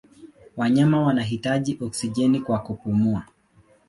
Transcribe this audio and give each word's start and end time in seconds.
Wanyama 0.57 1.01
wanahitaji 1.01 1.77
oksijeni 1.81 2.39
kwa 2.39 2.59
kupumua. 2.59 3.25